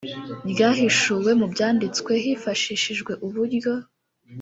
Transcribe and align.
ryahishuwe 0.51 1.31
mu 1.39 1.45
byandistwe 1.53 2.11
hifashishijwe 2.23 3.11
uburyo 3.25 3.73